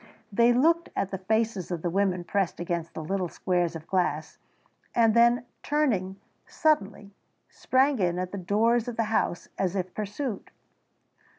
They 0.31 0.51
looked 0.51 0.89
at 0.95 1.11
the 1.11 1.19
faces 1.19 1.69
of 1.69 1.83
the 1.83 1.89
women 1.91 2.23
pressed 2.23 2.59
against 2.59 2.95
the 2.95 3.03
little 3.03 3.29
squares 3.29 3.75
of 3.75 3.85
glass 3.85 4.39
and 4.95 5.13
then, 5.13 5.45
turning, 5.61 6.19
suddenly, 6.47 7.13
sprang 7.49 7.99
in 7.99 8.17
at 8.17 8.31
the 8.31 8.39
doors 8.39 8.87
of 8.87 8.97
the 8.97 9.03
houses 9.13 9.49
as 9.59 9.75
if 9.75 9.93
pursued. 9.93 10.49